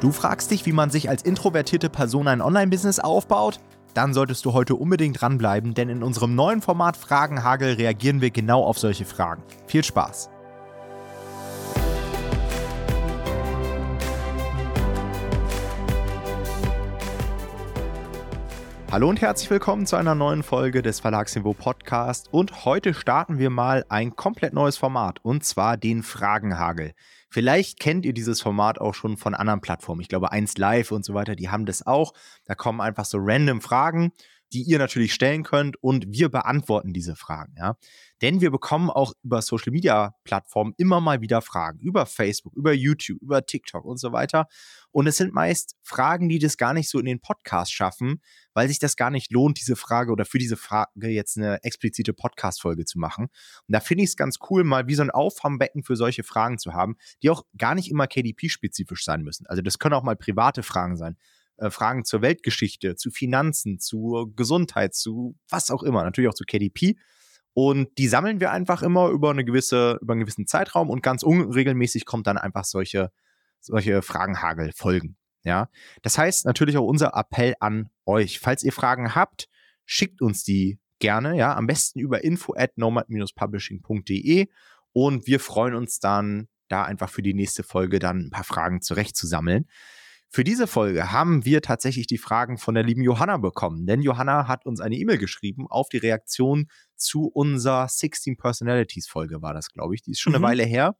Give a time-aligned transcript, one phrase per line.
[0.00, 3.58] Du fragst dich, wie man sich als introvertierte Person ein Online-Business aufbaut?
[3.94, 8.62] Dann solltest du heute unbedingt dranbleiben, denn in unserem neuen Format Fragenhagel reagieren wir genau
[8.62, 9.42] auf solche Fragen.
[9.66, 10.30] Viel Spaß!
[18.92, 22.28] Hallo und herzlich willkommen zu einer neuen Folge des Verlagsniveau Podcast.
[22.30, 26.92] Und heute starten wir mal ein komplett neues Format und zwar den Fragenhagel.
[27.28, 30.00] Vielleicht kennt ihr dieses Format auch schon von anderen Plattformen.
[30.00, 32.14] Ich glaube, 1 Live und so weiter, die haben das auch.
[32.46, 34.12] Da kommen einfach so random Fragen,
[34.52, 37.76] die ihr natürlich stellen könnt und wir beantworten diese Fragen, ja.
[38.22, 41.78] Denn wir bekommen auch über Social Media Plattformen immer mal wieder Fragen.
[41.78, 44.46] Über Facebook, über YouTube, über TikTok und so weiter.
[44.90, 48.20] Und es sind meist Fragen, die das gar nicht so in den Podcast schaffen,
[48.54, 52.12] weil sich das gar nicht lohnt, diese Frage oder für diese Frage jetzt eine explizite
[52.12, 53.26] Podcast-Folge zu machen.
[53.26, 56.58] Und da finde ich es ganz cool, mal wie so ein Auffangbecken für solche Fragen
[56.58, 59.46] zu haben, die auch gar nicht immer KDP-spezifisch sein müssen.
[59.46, 61.16] Also das können auch mal private Fragen sein.
[61.58, 66.44] Äh, Fragen zur Weltgeschichte, zu Finanzen, zu Gesundheit, zu was auch immer, natürlich auch zu
[66.44, 66.96] KDP.
[67.52, 71.24] Und die sammeln wir einfach immer über eine gewisse, über einen gewissen Zeitraum und ganz
[71.24, 73.10] unregelmäßig kommt dann einfach solche,
[73.60, 75.16] solche Fragenhagel-Folgen.
[75.42, 75.68] Ja,
[76.02, 78.38] das heißt natürlich auch unser Appell an euch.
[78.38, 79.48] Falls ihr Fragen habt,
[79.84, 84.46] schickt uns die gerne, ja, am besten über info at nomad-publishing.de
[84.92, 88.82] und wir freuen uns dann, da einfach für die nächste Folge dann ein paar Fragen
[88.82, 89.66] zurechtzusammeln.
[90.30, 94.46] Für diese Folge haben wir tatsächlich die Fragen von der lieben Johanna bekommen, denn Johanna
[94.46, 99.70] hat uns eine E-Mail geschrieben auf die Reaktion zu unserer 16 Personalities Folge war das,
[99.70, 100.02] glaube ich.
[100.02, 100.36] Die ist schon mhm.
[100.36, 100.96] eine Weile her.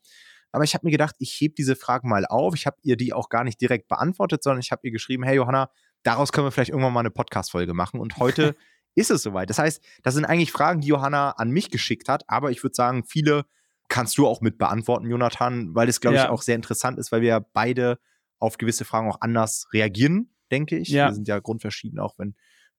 [0.50, 2.54] Aber ich habe mir gedacht, ich hebe diese Fragen mal auf.
[2.54, 5.36] Ich habe ihr die auch gar nicht direkt beantwortet, sondern ich habe ihr geschrieben, hey
[5.36, 5.70] Johanna,
[6.04, 8.00] daraus können wir vielleicht irgendwann mal eine Podcast-Folge machen.
[8.00, 8.56] Und heute
[8.94, 9.50] ist es soweit.
[9.50, 12.74] Das heißt, das sind eigentlich Fragen, die Johanna an mich geschickt hat, aber ich würde
[12.74, 13.44] sagen, viele
[13.88, 16.24] kannst du auch mit beantworten, Jonathan, weil es, glaube ja.
[16.24, 17.98] ich, auch sehr interessant ist, weil wir beide
[18.38, 20.88] auf gewisse Fragen auch anders reagieren, denke ich.
[20.88, 21.08] Ja.
[21.08, 22.34] Wir sind ja grundverschieden, auch wenn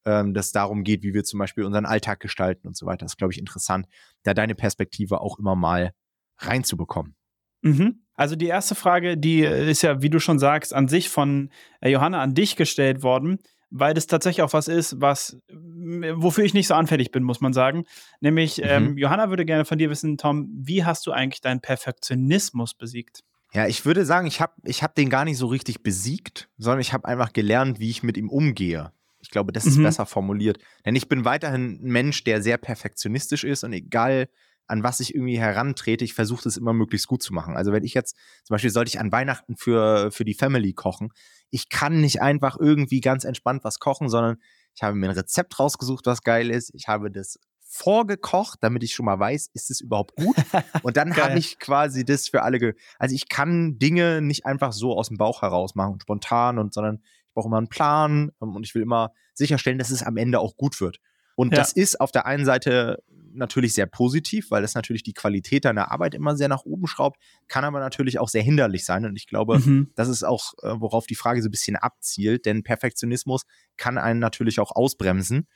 [0.06, 3.06] ähm, das darum geht, wie wir zum Beispiel unseren Alltag gestalten und so weiter.
[3.06, 3.88] Das ist, glaube ich, interessant,
[4.24, 5.92] da deine Perspektive auch immer mal
[6.38, 7.16] reinzubekommen.
[7.62, 8.04] Mhm.
[8.16, 11.52] Also die erste Frage, die ist ja, wie du schon sagst, an sich von
[11.82, 13.40] äh, Johanna an dich gestellt worden,
[13.70, 17.54] weil das tatsächlich auch was ist, was wofür ich nicht so anfällig bin, muss man
[17.54, 17.86] sagen.
[18.20, 18.64] Nämlich, mhm.
[18.66, 23.24] ähm, Johanna würde gerne von dir wissen, Tom, wie hast du eigentlich deinen Perfektionismus besiegt?
[23.54, 26.82] Ja, ich würde sagen, ich habe ich hab den gar nicht so richtig besiegt, sondern
[26.82, 28.92] ich habe einfach gelernt, wie ich mit ihm umgehe.
[29.22, 29.84] Ich glaube, das ist mhm.
[29.84, 30.60] besser formuliert.
[30.86, 34.30] Denn ich bin weiterhin ein Mensch, der sehr perfektionistisch ist und egal,
[34.68, 37.58] an was ich irgendwie herantrete, ich versuche es immer möglichst gut zu machen.
[37.58, 41.10] Also wenn ich jetzt, zum Beispiel sollte ich an Weihnachten für, für die Family kochen,
[41.50, 44.38] ich kann nicht einfach irgendwie ganz entspannt was kochen, sondern
[44.76, 46.72] ich habe mir ein Rezept rausgesucht, was geil ist.
[46.76, 47.40] Ich habe das
[47.70, 50.36] vorgekocht, damit ich schon mal weiß, ist es überhaupt gut?
[50.84, 52.58] Und dann habe ich quasi das für alle.
[52.60, 56.74] Ge also ich kann Dinge nicht einfach so aus dem Bauch heraus machen, spontan und
[56.74, 60.18] sondern ich brauche immer einen Plan ähm, und ich will immer sicherstellen, dass es am
[60.18, 61.00] Ende auch gut wird.
[61.36, 61.60] Und ja.
[61.60, 63.04] das ist auf der einen Seite
[63.34, 67.22] natürlich sehr positiv, weil das natürlich die Qualität deiner Arbeit immer sehr nach oben schraubt,
[67.48, 69.06] kann aber natürlich auch sehr hinderlich sein.
[69.06, 69.92] Und ich glaube, mhm.
[69.96, 73.44] das ist auch, äh, worauf die Frage so ein bisschen abzielt, denn Perfektionismus
[73.78, 75.48] kann einen natürlich auch ausbremsen.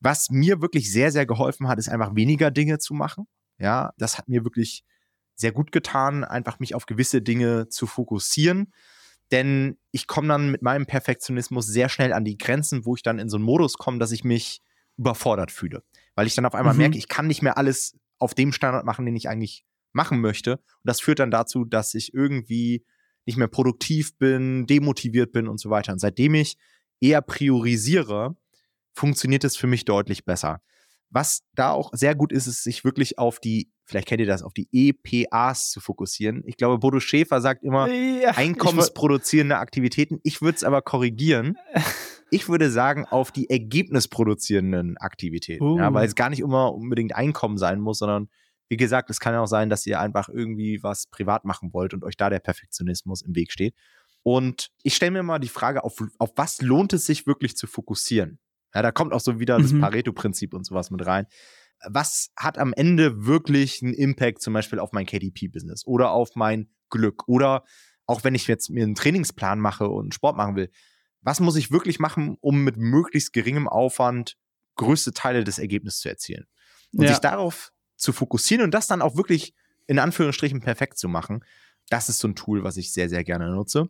[0.00, 3.26] Was mir wirklich sehr, sehr geholfen hat, ist einfach weniger Dinge zu machen.
[3.58, 4.84] Ja, das hat mir wirklich
[5.34, 8.72] sehr gut getan, einfach mich auf gewisse Dinge zu fokussieren.
[9.30, 13.18] Denn ich komme dann mit meinem Perfektionismus sehr schnell an die Grenzen, wo ich dann
[13.18, 14.62] in so einen Modus komme, dass ich mich
[14.96, 15.82] überfordert fühle.
[16.14, 16.80] Weil ich dann auf einmal mhm.
[16.80, 20.56] merke, ich kann nicht mehr alles auf dem Standard machen, den ich eigentlich machen möchte.
[20.56, 22.84] Und das führt dann dazu, dass ich irgendwie
[23.26, 25.92] nicht mehr produktiv bin, demotiviert bin und so weiter.
[25.92, 26.56] Und seitdem ich
[27.00, 28.36] eher priorisiere,
[28.98, 30.60] funktioniert es für mich deutlich besser.
[31.10, 34.42] Was da auch sehr gut ist, ist sich wirklich auf die, vielleicht kennt ihr das,
[34.42, 36.42] auf die EPAs zu fokussieren.
[36.44, 40.20] Ich glaube, Bodo Schäfer sagt immer ja, einkommensproduzierende Aktivitäten.
[40.22, 41.56] Ich würde es aber korrigieren.
[42.30, 45.64] Ich würde sagen, auf die ergebnisproduzierenden Aktivitäten.
[45.64, 45.78] Uh.
[45.78, 48.28] Ja, weil es gar nicht immer unbedingt Einkommen sein muss, sondern
[48.68, 51.94] wie gesagt, es kann ja auch sein, dass ihr einfach irgendwie was privat machen wollt
[51.94, 53.74] und euch da der Perfektionismus im Weg steht.
[54.22, 57.66] Und ich stelle mir mal die Frage, auf, auf was lohnt es sich wirklich zu
[57.66, 58.38] fokussieren?
[58.74, 59.62] Ja, da kommt auch so wieder mhm.
[59.62, 61.26] das Pareto-Prinzip und sowas mit rein.
[61.86, 66.70] Was hat am Ende wirklich einen Impact zum Beispiel auf mein KDP-Business oder auf mein
[66.90, 67.28] Glück?
[67.28, 67.64] Oder
[68.06, 70.70] auch wenn ich jetzt mir einen Trainingsplan mache und Sport machen will,
[71.20, 74.36] was muss ich wirklich machen, um mit möglichst geringem Aufwand
[74.76, 76.46] größte Teile des Ergebnisses zu erzielen?
[76.92, 77.10] Und ja.
[77.10, 79.54] sich darauf zu fokussieren und das dann auch wirklich
[79.86, 81.44] in Anführungsstrichen perfekt zu machen,
[81.90, 83.88] das ist so ein Tool, was ich sehr, sehr gerne nutze.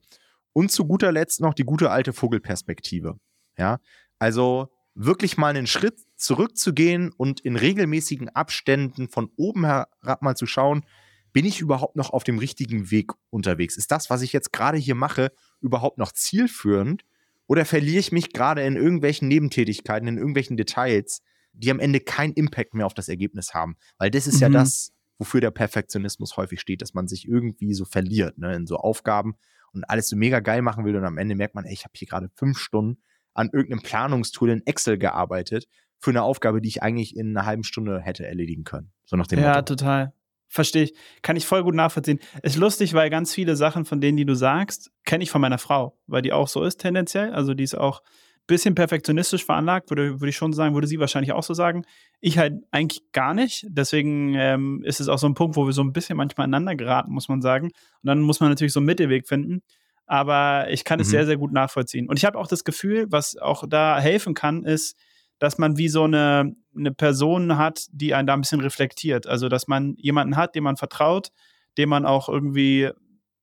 [0.53, 3.19] Und zu guter Letzt noch die gute alte Vogelperspektive.
[3.57, 3.81] Ja,
[4.19, 10.47] also wirklich mal einen Schritt zurückzugehen und in regelmäßigen Abständen von oben herab mal zu
[10.47, 10.85] schauen,
[11.33, 13.77] bin ich überhaupt noch auf dem richtigen Weg unterwegs?
[13.77, 15.31] Ist das, was ich jetzt gerade hier mache,
[15.61, 17.05] überhaupt noch zielführend?
[17.47, 21.23] Oder verliere ich mich gerade in irgendwelchen Nebentätigkeiten, in irgendwelchen Details,
[21.53, 23.77] die am Ende keinen Impact mehr auf das Ergebnis haben?
[23.99, 24.41] Weil das ist mhm.
[24.41, 28.67] ja das, wofür der Perfektionismus häufig steht, dass man sich irgendwie so verliert ne, in
[28.67, 29.37] so Aufgaben
[29.73, 31.93] und alles so mega geil machen will und am Ende merkt man, ey, ich habe
[31.95, 33.03] hier gerade fünf Stunden
[33.39, 35.67] an irgendeinem Planungstool in Excel gearbeitet
[35.99, 38.93] für eine Aufgabe, die ich eigentlich in einer halben Stunde hätte erledigen können.
[39.05, 39.77] So nach dem ja, Motto.
[39.77, 40.13] total.
[40.49, 40.95] Verstehe ich.
[41.23, 42.21] Kann ich voll gut nachvollziehen.
[42.43, 45.59] Ist lustig, weil ganz viele Sachen von denen, die du sagst, kenne ich von meiner
[45.59, 47.33] Frau, weil die auch so ist tendenziell.
[47.33, 50.99] Also die ist auch ein bisschen perfektionistisch veranlagt, würde, würde ich schon sagen, würde sie
[50.99, 51.85] wahrscheinlich auch so sagen.
[52.21, 53.67] Ich halt eigentlich gar nicht.
[53.69, 56.77] Deswegen ähm, ist es auch so ein Punkt, wo wir so ein bisschen manchmal aneinander
[56.77, 57.67] geraten, muss man sagen.
[57.67, 59.63] Und dann muss man natürlich so einen Mittelweg finden.
[60.09, 61.11] Aber ich kann es mhm.
[61.13, 62.09] sehr, sehr gut nachvollziehen.
[62.09, 64.97] Und ich habe auch das Gefühl, was auch da helfen kann, ist,
[65.39, 69.27] dass man wie so eine, eine Person hat, die einen da ein bisschen reflektiert.
[69.27, 71.29] Also, dass man jemanden hat, dem man vertraut,
[71.77, 72.91] dem man auch irgendwie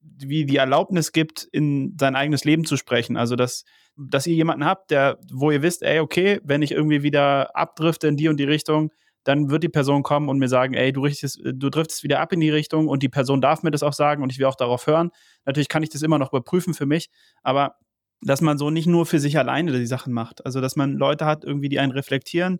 [0.02, 3.16] wie die Erlaubnis gibt, in sein eigenes Leben zu sprechen.
[3.16, 3.64] Also, dass,
[3.96, 8.08] dass ihr jemanden habt, der, wo ihr wisst, ey, okay, wenn ich irgendwie wieder abdrifte
[8.08, 8.92] in die und die Richtung,
[9.26, 12.32] dann wird die Person kommen und mir sagen, ey, du, richtest, du driftest wieder ab
[12.32, 14.56] in die Richtung und die Person darf mir das auch sagen und ich will auch
[14.56, 15.10] darauf hören.
[15.46, 17.10] Natürlich kann ich das immer noch überprüfen für mich,
[17.44, 17.76] aber
[18.22, 20.46] dass man so nicht nur für sich alleine die Sachen macht.
[20.46, 22.60] Also, dass man Leute hat, irgendwie, die einen reflektieren,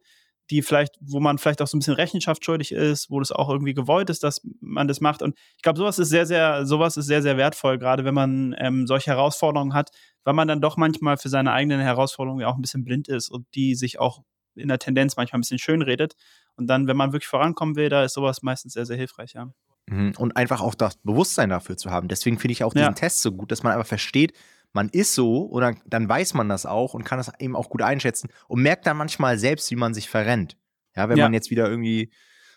[0.50, 3.50] die vielleicht, wo man vielleicht auch so ein bisschen Rechenschaft schuldig ist, wo das auch
[3.50, 5.22] irgendwie gewollt ist, dass man das macht.
[5.22, 8.56] Und ich glaube, sowas ist sehr, sehr, sowas ist sehr, sehr wertvoll, gerade wenn man
[8.60, 9.90] ähm, solche Herausforderungen hat,
[10.24, 13.30] weil man dann doch manchmal für seine eigenen Herausforderungen ja auch ein bisschen blind ist
[13.30, 14.22] und die sich auch
[14.56, 16.14] in der Tendenz manchmal ein bisschen schön redet.
[16.58, 19.52] Und dann, wenn man wirklich vorankommen will, da ist sowas meistens sehr, sehr hilfreich, ja.
[19.88, 20.14] Mhm.
[20.18, 22.08] Und einfach auch das Bewusstsein dafür zu haben.
[22.08, 22.94] Deswegen finde ich auch diesen ja.
[22.94, 24.34] Test so gut, dass man einfach versteht,
[24.74, 27.82] man ist so oder dann weiß man das auch und kann das eben auch gut
[27.82, 30.58] einschätzen und merkt dann manchmal selbst, wie man sich verrennt.
[30.96, 31.26] Ja, wenn ja.
[31.26, 32.12] man jetzt wieder irgendwie,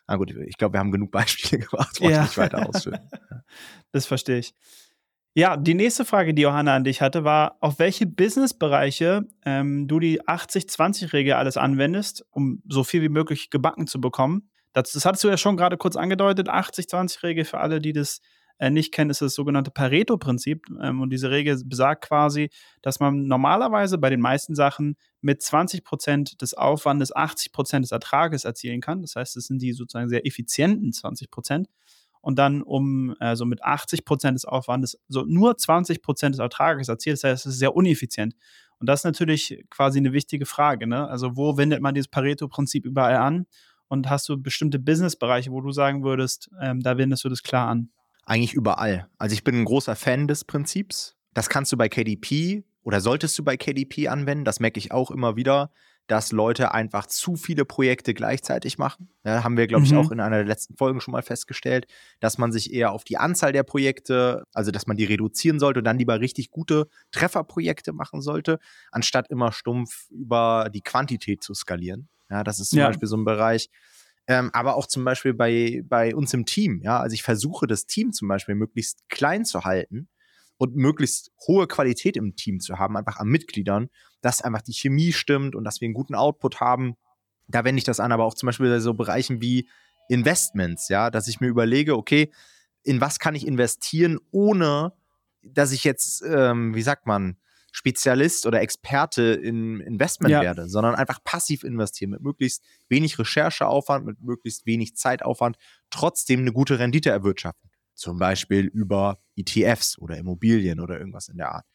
[0.06, 2.23] na gut, ich glaube, wir haben genug Beispiele gemacht, wollte ja.
[2.23, 3.00] nicht weiter ausführen.
[3.93, 4.55] das verstehe ich.
[5.38, 10.00] Ja, die nächste Frage, die Johanna an dich hatte, war, auf welche Businessbereiche ähm, du
[10.00, 14.50] die 80-20-Regel alles anwendest, um so viel wie möglich gebacken zu bekommen.
[14.73, 18.20] Das, das hattest du ja schon gerade kurz angedeutet, 80-20-Regel für alle, die das
[18.58, 20.67] äh, nicht kennen, ist das sogenannte Pareto-Prinzip.
[20.82, 22.50] Ähm, und diese Regel besagt quasi,
[22.82, 27.93] dass man normalerweise bei den meisten Sachen mit 20 Prozent des Aufwandes 80 Prozent des
[27.93, 29.02] Ertrages erzielen kann.
[29.02, 31.69] Das heißt, das sind die sozusagen sehr effizienten 20 Prozent.
[32.20, 36.88] Und dann um also mit 80 Prozent des Aufwandes so nur 20 Prozent des Ertrages
[36.88, 37.17] erzielt.
[37.17, 38.35] Das heißt, es ist sehr uneffizient.
[38.79, 40.87] Und das ist natürlich quasi eine wichtige Frage.
[40.87, 41.09] Ne?
[41.09, 43.47] Also wo wendet man dieses Pareto-Prinzip überall an?
[43.88, 47.69] Und hast du bestimmte Businessbereiche, wo du sagen würdest, ähm, da wendest du das klar
[47.69, 47.91] an?
[48.26, 49.09] Eigentlich überall.
[49.17, 51.17] Also ich bin ein großer Fan des Prinzips.
[51.32, 54.44] Das kannst du bei KDP oder solltest du bei KDP anwenden.
[54.44, 55.71] Das merke ich auch immer wieder,
[56.08, 59.10] dass Leute einfach zu viele Projekte gleichzeitig machen.
[59.25, 59.99] Ja, haben wir, glaube ich, mhm.
[59.99, 61.87] auch in einer der letzten Folgen schon mal festgestellt,
[62.19, 65.81] dass man sich eher auf die Anzahl der Projekte, also dass man die reduzieren sollte
[65.81, 68.58] und dann lieber richtig gute Trefferprojekte machen sollte,
[68.90, 72.08] anstatt immer stumpf über die Quantität zu skalieren.
[72.31, 72.87] Ja, das ist zum ja.
[72.88, 73.69] Beispiel so ein Bereich,
[74.26, 76.81] ähm, aber auch zum Beispiel bei, bei uns im Team.
[76.82, 80.08] Ja, also ich versuche das Team zum Beispiel möglichst klein zu halten
[80.58, 83.88] und möglichst hohe Qualität im Team zu haben, einfach an Mitgliedern,
[84.20, 86.94] dass einfach die Chemie stimmt und dass wir einen guten Output haben.
[87.46, 89.69] Da wende ich das an, aber auch zum Beispiel bei so Bereichen wie
[90.08, 92.32] Investments, ja, dass ich mir überlege, okay,
[92.82, 94.93] in was kann ich investieren, ohne
[95.43, 97.37] dass ich jetzt, ähm, wie sagt man,
[97.71, 100.40] Spezialist oder Experte im Investment ja.
[100.40, 105.56] werde, sondern einfach passiv investieren mit möglichst wenig Rechercheaufwand, mit möglichst wenig Zeitaufwand,
[105.90, 107.71] trotzdem eine gute Rendite erwirtschaften.
[107.99, 111.67] Zum Beispiel über ETFs oder Immobilien oder irgendwas in der Art.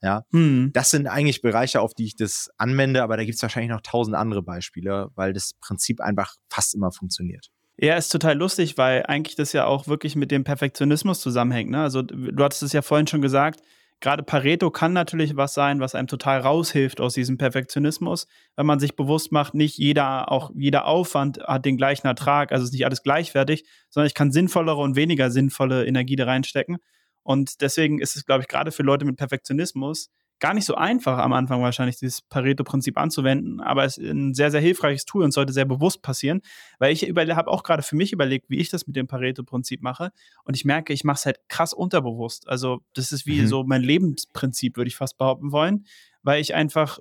[0.00, 0.70] Ja, hm.
[0.72, 3.82] das sind eigentlich Bereiche, auf die ich das anwende, aber da gibt es wahrscheinlich noch
[3.82, 7.50] tausend andere Beispiele, weil das Prinzip einfach fast immer funktioniert.
[7.76, 11.70] Ja, ist total lustig, weil eigentlich das ja auch wirklich mit dem Perfektionismus zusammenhängt.
[11.70, 11.82] Ne?
[11.82, 13.60] Also du hattest es ja vorhin schon gesagt,
[14.02, 18.80] gerade Pareto kann natürlich was sein, was einem total raushilft aus diesem Perfektionismus, wenn man
[18.80, 22.84] sich bewusst macht, nicht jeder, auch jeder Aufwand hat den gleichen Ertrag, also ist nicht
[22.84, 26.78] alles gleichwertig, sondern ich kann sinnvollere und weniger sinnvolle Energie da reinstecken.
[27.22, 30.10] Und deswegen ist es, glaube ich, gerade für Leute mit Perfektionismus
[30.42, 34.50] gar nicht so einfach am Anfang wahrscheinlich dieses Pareto-Prinzip anzuwenden, aber es ist ein sehr,
[34.50, 36.40] sehr hilfreiches Tool und sollte sehr bewusst passieren,
[36.80, 40.10] weil ich habe auch gerade für mich überlegt, wie ich das mit dem Pareto-Prinzip mache
[40.42, 42.48] und ich merke, ich mache es halt krass unterbewusst.
[42.48, 43.46] Also das ist wie mhm.
[43.46, 45.86] so mein Lebensprinzip, würde ich fast behaupten wollen,
[46.24, 46.98] weil ich einfach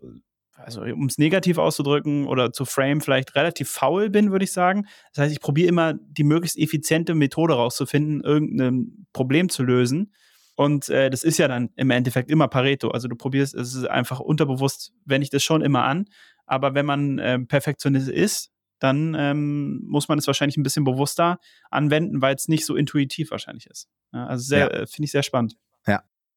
[0.56, 4.86] also um es negativ auszudrücken oder zu frame, vielleicht relativ faul bin, würde ich sagen.
[5.16, 10.14] Das heißt, ich probiere immer die möglichst effiziente Methode rauszufinden, irgendein Problem zu lösen.
[10.55, 12.89] Und äh, das ist ja dann im Endeffekt immer Pareto.
[12.89, 16.05] Also du probierst, es ist einfach unterbewusst, wenn ich das schon immer an.
[16.46, 21.39] Aber wenn man äh, Perfektionist ist, dann ähm, muss man es wahrscheinlich ein bisschen bewusster
[21.70, 23.88] anwenden, weil es nicht so intuitiv wahrscheinlich ist.
[24.12, 24.67] Ja, also sehr, ja.
[24.67, 25.55] äh, finde ich sehr spannend.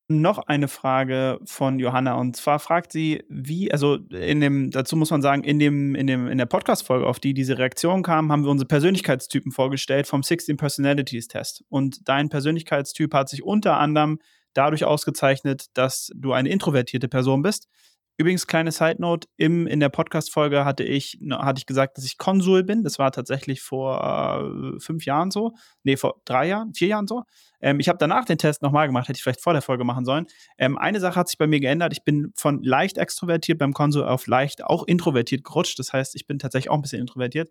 [0.06, 5.10] Noch eine Frage von Johanna und zwar fragt sie, wie, also in dem, dazu muss
[5.10, 8.44] man sagen, in dem, in dem, in der Podcast-Folge, auf die diese Reaktion kam, haben
[8.44, 11.64] wir unsere Persönlichkeitstypen vorgestellt vom 16 Personalities Test.
[11.70, 14.18] Und dein Persönlichkeitstyp hat sich unter anderem
[14.52, 17.68] dadurch ausgezeichnet, dass du eine introvertierte Person bist.
[18.16, 22.16] Übrigens, kleine Side Note: im, In der Podcast-Folge hatte ich, hatte ich gesagt, dass ich
[22.16, 22.84] Konsul bin.
[22.84, 25.54] Das war tatsächlich vor äh, fünf Jahren so.
[25.82, 27.24] Nee, vor drei Jahren, vier Jahren so.
[27.60, 30.04] Ähm, ich habe danach den Test nochmal gemacht, hätte ich vielleicht vor der Folge machen
[30.04, 30.26] sollen.
[30.58, 31.92] Ähm, eine Sache hat sich bei mir geändert.
[31.92, 35.78] Ich bin von leicht extrovertiert beim Konsul auf leicht auch introvertiert gerutscht.
[35.80, 37.50] Das heißt, ich bin tatsächlich auch ein bisschen introvertiert.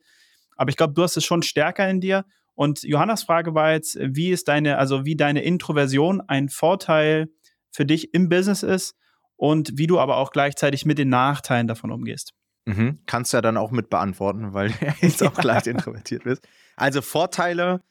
[0.55, 2.25] Aber ich glaube, du hast es schon stärker in dir.
[2.55, 7.29] Und Johannas Frage war jetzt, wie ist deine, also wie deine Introversion ein Vorteil
[7.71, 8.95] für dich im Business ist
[9.43, 12.33] und wie du aber auch gleichzeitig mit den Nachteilen davon umgehst.
[12.63, 12.99] Mhm.
[13.07, 16.47] Kannst du ja dann auch mit beantworten, weil du jetzt auch leicht introvertiert bist.
[16.77, 17.81] Also Vorteile,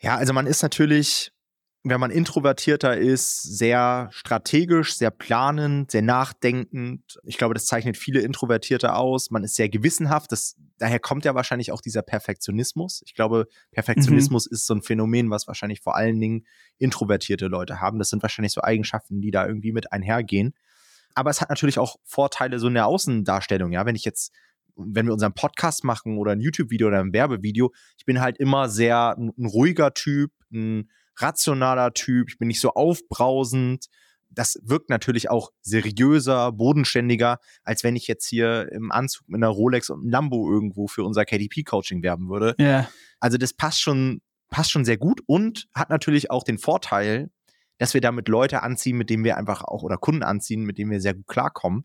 [0.00, 1.32] ja, also man ist natürlich,
[1.82, 7.18] wenn man introvertierter ist, sehr strategisch, sehr planend, sehr nachdenkend.
[7.24, 9.32] Ich glaube, das zeichnet viele Introvertierte aus.
[9.32, 10.30] Man ist sehr gewissenhaft.
[10.30, 13.02] Das, daher kommt ja wahrscheinlich auch dieser Perfektionismus.
[13.06, 14.54] Ich glaube, Perfektionismus mhm.
[14.54, 16.46] ist so ein Phänomen, was wahrscheinlich vor allen Dingen
[16.78, 17.98] introvertierte Leute haben.
[17.98, 20.54] Das sind wahrscheinlich so Eigenschaften, die da irgendwie mit einhergehen
[21.16, 24.32] aber es hat natürlich auch Vorteile so in der Außendarstellung, ja, wenn ich jetzt
[24.76, 28.68] wenn wir unseren Podcast machen oder ein YouTube-Video oder ein Werbevideo, ich bin halt immer
[28.68, 33.86] sehr ein, ein ruhiger Typ, ein rationaler Typ, ich bin nicht so aufbrausend.
[34.28, 39.48] Das wirkt natürlich auch seriöser, bodenständiger, als wenn ich jetzt hier im Anzug mit einer
[39.48, 42.54] Rolex und einem Lambo irgendwo für unser KDP-Coaching werben würde.
[42.58, 42.86] Ja.
[43.18, 44.20] Also das passt schon,
[44.50, 47.30] passt schon sehr gut und hat natürlich auch den Vorteil,
[47.78, 50.90] dass wir damit Leute anziehen, mit denen wir einfach auch oder Kunden anziehen, mit denen
[50.90, 51.84] wir sehr gut klarkommen,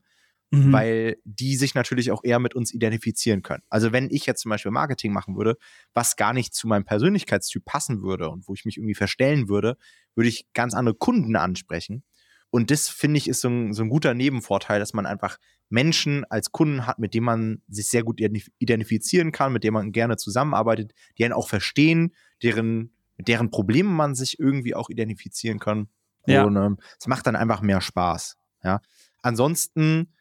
[0.52, 0.72] mhm.
[0.72, 3.64] weil die sich natürlich auch eher mit uns identifizieren können.
[3.70, 5.58] Also wenn ich jetzt zum Beispiel Marketing machen würde,
[5.94, 9.78] was gar nicht zu meinem Persönlichkeitstyp passen würde und wo ich mich irgendwie verstellen würde,
[10.16, 12.04] würde ich ganz andere Kunden ansprechen.
[12.52, 15.38] Und das finde ich ist so ein, so ein guter Nebenvorteil, dass man einfach
[15.70, 19.94] Menschen als Kunden hat, mit denen man sich sehr gut identifizieren kann, mit denen man
[19.94, 25.60] gerne zusammenarbeitet, die einen auch verstehen, deren mit deren Problemen man sich irgendwie auch identifizieren
[25.60, 25.90] kann.
[26.26, 26.44] Ja.
[26.44, 28.36] Und ähm, es macht dann einfach mehr Spaß.
[28.64, 28.82] Ja.
[29.22, 30.16] Ansonsten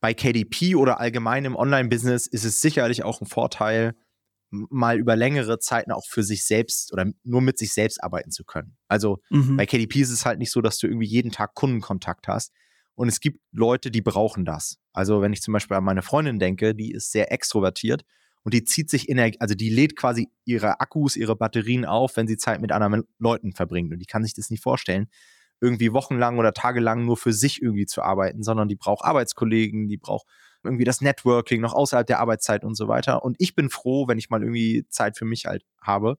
[0.00, 3.94] bei KDP oder allgemein im Online-Business ist es sicherlich auch ein Vorteil,
[4.50, 8.44] mal über längere Zeiten auch für sich selbst oder nur mit sich selbst arbeiten zu
[8.44, 8.78] können.
[8.88, 9.58] Also mhm.
[9.58, 12.52] bei KDP ist es halt nicht so, dass du irgendwie jeden Tag Kundenkontakt hast.
[12.94, 14.78] Und es gibt Leute, die brauchen das.
[14.94, 18.06] Also wenn ich zum Beispiel an meine Freundin denke, die ist sehr extrovertiert
[18.46, 22.28] und die zieht sich Energie, also die lädt quasi ihre Akkus, ihre Batterien auf, wenn
[22.28, 23.92] sie Zeit mit anderen Leuten verbringt.
[23.92, 25.08] Und die kann sich das nicht vorstellen,
[25.60, 29.96] irgendwie wochenlang oder tagelang nur für sich irgendwie zu arbeiten, sondern die braucht Arbeitskollegen, die
[29.96, 30.28] braucht
[30.62, 33.24] irgendwie das Networking noch außerhalb der Arbeitszeit und so weiter.
[33.24, 36.16] Und ich bin froh, wenn ich mal irgendwie Zeit für mich halt habe.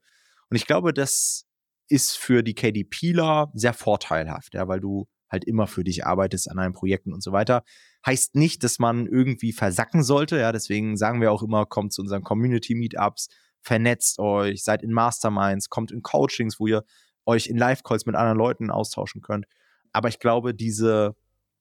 [0.50, 1.46] Und ich glaube, das
[1.88, 6.58] ist für die KDPler sehr vorteilhaft, ja, weil du halt immer für dich arbeitest an
[6.58, 7.64] deinen Projekten und so weiter.
[8.06, 10.38] Heißt nicht, dass man irgendwie versacken sollte.
[10.40, 13.30] Ja, deswegen sagen wir auch immer, kommt zu unseren Community-Meetups,
[13.62, 16.84] vernetzt euch, seid in Masterminds, kommt in Coachings, wo ihr
[17.26, 19.46] euch in Live-Calls mit anderen Leuten austauschen könnt.
[19.92, 21.16] Aber ich glaube, diese,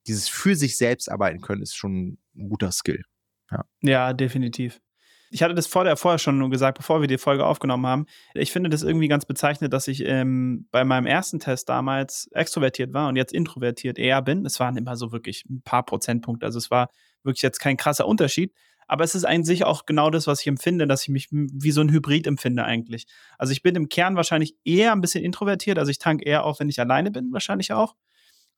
[0.06, 3.02] dieses für sich selbst arbeiten können, ist schon ein guter Skill.
[3.50, 4.80] Ja, ja definitiv.
[5.36, 8.06] Ich hatte das vorher, vorher schon gesagt, bevor wir die Folge aufgenommen haben.
[8.32, 12.94] Ich finde das irgendwie ganz bezeichnend, dass ich ähm, bei meinem ersten Test damals extrovertiert
[12.94, 14.46] war und jetzt introvertiert eher bin.
[14.46, 16.46] Es waren immer so wirklich ein paar Prozentpunkte.
[16.46, 16.88] Also es war
[17.22, 18.54] wirklich jetzt kein krasser Unterschied.
[18.86, 21.82] Aber es ist eigentlich auch genau das, was ich empfinde, dass ich mich wie so
[21.82, 23.06] ein Hybrid empfinde eigentlich.
[23.36, 25.78] Also ich bin im Kern wahrscheinlich eher ein bisschen introvertiert.
[25.78, 27.94] Also ich tank eher auf, wenn ich alleine bin, wahrscheinlich auch.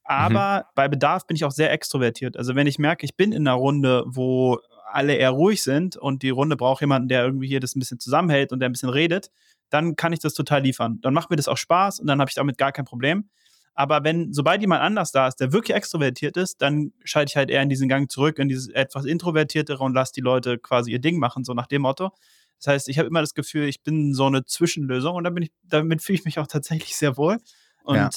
[0.04, 0.72] Aber mhm.
[0.74, 2.38] bei Bedarf bin ich auch sehr extrovertiert.
[2.38, 4.58] Also wenn ich merke, ich bin in einer Runde, wo
[4.90, 8.00] alle eher ruhig sind und die Runde braucht jemanden, der irgendwie hier das ein bisschen
[8.00, 9.30] zusammenhält und der ein bisschen redet,
[9.70, 11.00] dann kann ich das total liefern.
[11.00, 13.28] Dann macht mir das auch Spaß und dann habe ich damit gar kein Problem.
[13.74, 17.48] Aber wenn, sobald jemand anders da ist, der wirklich extrovertiert ist, dann schalte ich halt
[17.48, 20.98] eher in diesen Gang zurück, in dieses etwas introvertiertere und lasse die Leute quasi ihr
[20.98, 22.10] Ding machen, so nach dem Motto.
[22.58, 26.02] Das heißt, ich habe immer das Gefühl, ich bin so eine Zwischenlösung und ich, damit
[26.02, 27.38] fühle ich mich auch tatsächlich sehr wohl.
[27.84, 28.10] Und ja,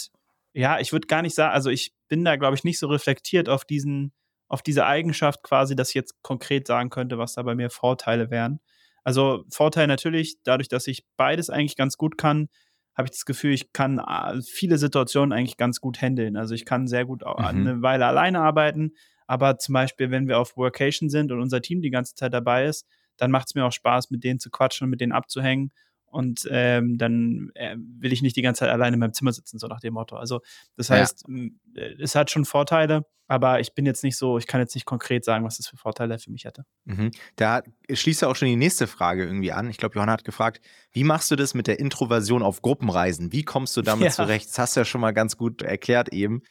[0.53, 3.47] ja ich würde gar nicht sagen, also ich bin da, glaube ich, nicht so reflektiert
[3.47, 4.13] auf diesen,
[4.51, 8.29] auf diese Eigenschaft quasi, dass ich jetzt konkret sagen könnte, was da bei mir Vorteile
[8.29, 8.59] wären.
[9.05, 12.49] Also Vorteil natürlich, dadurch, dass ich beides eigentlich ganz gut kann,
[12.93, 16.35] habe ich das Gefühl, ich kann äh, viele Situationen eigentlich ganz gut handeln.
[16.35, 17.45] Also ich kann sehr gut mhm.
[17.45, 18.91] eine Weile alleine arbeiten,
[19.25, 22.65] aber zum Beispiel, wenn wir auf Workation sind und unser Team die ganze Zeit dabei
[22.65, 25.71] ist, dann macht es mir auch Spaß, mit denen zu quatschen und mit denen abzuhängen
[26.11, 29.59] und ähm, dann äh, will ich nicht die ganze Zeit alleine in meinem Zimmer sitzen,
[29.59, 30.17] so nach dem Motto.
[30.17, 30.41] Also
[30.75, 31.45] das heißt, ja.
[31.75, 34.85] Äh, es hat schon Vorteile, aber ich bin jetzt nicht so, ich kann jetzt nicht
[34.85, 36.65] konkret sagen, was das für Vorteile für mich hätte.
[36.83, 37.11] Mhm.
[37.37, 39.69] Da schließt ja auch schon die nächste Frage irgendwie an.
[39.69, 43.31] Ich glaube, Johanna hat gefragt, wie machst du das mit der Introversion auf Gruppenreisen?
[43.31, 44.11] Wie kommst du damit ja.
[44.11, 44.49] zurecht?
[44.49, 46.41] Das hast du ja schon mal ganz gut erklärt eben.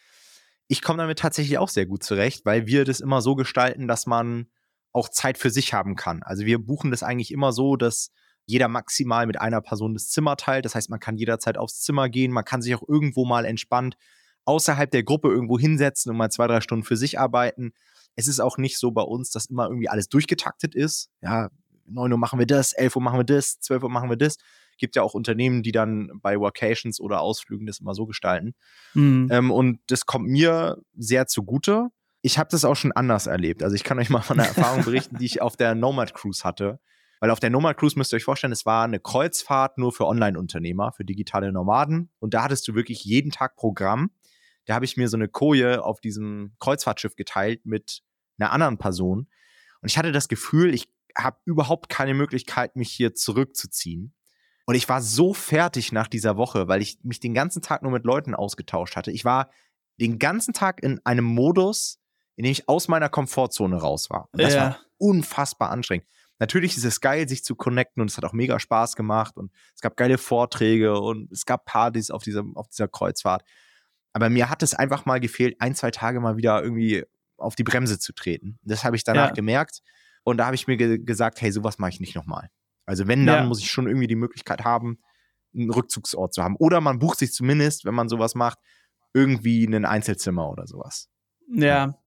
[0.69, 4.07] ich komme damit tatsächlich auch sehr gut zurecht, weil wir das immer so gestalten, dass
[4.07, 4.47] man
[4.93, 6.23] auch Zeit für sich haben kann.
[6.23, 8.11] Also wir buchen das eigentlich immer so, dass
[8.47, 10.65] jeder maximal mit einer Person das Zimmer teilt.
[10.65, 13.97] Das heißt, man kann jederzeit aufs Zimmer gehen, man kann sich auch irgendwo mal entspannt
[14.45, 17.73] außerhalb der Gruppe irgendwo hinsetzen und mal zwei, drei Stunden für sich arbeiten.
[18.17, 21.11] Es ist auch nicht so bei uns, dass immer irgendwie alles durchgetaktet ist.
[21.23, 21.51] Ja,
[21.87, 24.37] 9 Uhr machen wir das, 11 Uhr machen wir das, 12 Uhr machen wir das.
[24.79, 28.55] Gibt ja auch Unternehmen, die dann bei Workations oder Ausflügen das immer so gestalten.
[28.95, 29.29] Mhm.
[29.31, 31.89] Ähm, und das kommt mir sehr zugute.
[32.23, 33.63] Ich habe das auch schon anders erlebt.
[33.63, 36.45] Also ich kann euch mal von einer Erfahrung berichten, die ich auf der Nomad Cruise
[36.45, 36.81] hatte.
[37.21, 40.07] Weil auf der Nomad Cruise müsst ihr euch vorstellen, es war eine Kreuzfahrt nur für
[40.07, 42.11] Online-Unternehmer, für digitale Nomaden.
[42.19, 44.11] Und da hattest du wirklich jeden Tag Programm.
[44.65, 48.03] Da habe ich mir so eine Koje auf diesem Kreuzfahrtschiff geteilt mit
[48.39, 49.29] einer anderen Person.
[49.83, 54.15] Und ich hatte das Gefühl, ich habe überhaupt keine Möglichkeit, mich hier zurückzuziehen.
[54.67, 57.93] Und ich war so fertig nach dieser Woche, weil ich mich den ganzen Tag nur
[57.93, 59.11] mit Leuten ausgetauscht hatte.
[59.11, 59.51] Ich war
[60.01, 62.01] den ganzen Tag in einem Modus,
[62.37, 64.29] in dem ich aus meiner Komfortzone raus war.
[64.33, 64.61] Und das ja.
[64.61, 66.07] war unfassbar anstrengend.
[66.41, 69.53] Natürlich ist es geil, sich zu connecten und es hat auch mega Spaß gemacht und
[69.75, 73.43] es gab geile Vorträge und es gab Partys auf, diesem, auf dieser Kreuzfahrt.
[74.15, 77.05] Aber mir hat es einfach mal gefehlt, ein, zwei Tage mal wieder irgendwie
[77.37, 78.59] auf die Bremse zu treten.
[78.63, 79.35] Das habe ich danach ja.
[79.35, 79.83] gemerkt
[80.25, 82.49] und da habe ich mir ge gesagt, hey, sowas mache ich nicht nochmal.
[82.87, 83.45] Also wenn, dann ja.
[83.45, 84.99] muss ich schon irgendwie die Möglichkeit haben,
[85.55, 86.57] einen Rückzugsort zu haben.
[86.57, 88.59] Oder man bucht sich zumindest, wenn man sowas macht,
[89.13, 91.09] irgendwie ein Einzelzimmer oder sowas.
[91.53, 92.01] Ja,